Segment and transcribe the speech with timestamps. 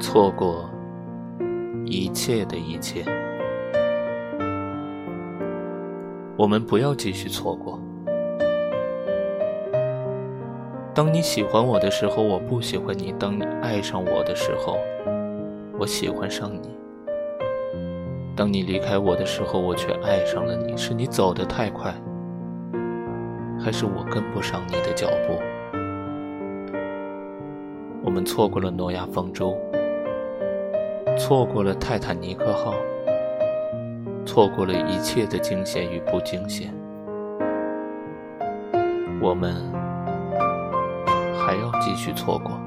[0.00, 0.70] 错过
[1.84, 3.04] 一切的一切，
[6.36, 7.80] 我们不要继续错过。
[10.94, 14.78] 当你喜欢我的时候，我不喜欢你；当你爱上我的时候，
[15.78, 16.68] 我喜欢上你；
[18.36, 20.76] 当你离开我的时候，我却爱上了你。
[20.76, 21.92] 是你走得太快，
[23.60, 25.34] 还是我跟不上你的脚步？
[28.04, 29.56] 我们错过了诺亚方舟，
[31.18, 32.72] 错过了泰坦尼克号，
[34.24, 36.72] 错过了一切的惊险与不惊险。
[39.20, 39.70] 我们。
[41.48, 42.60] 还要继续错过。